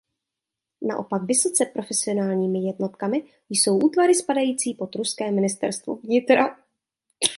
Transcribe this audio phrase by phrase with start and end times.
[0.81, 6.57] Naopak vysoce profesionálními jednotkami jsou útvary spadající pod ruské Ministerstvo vnitra.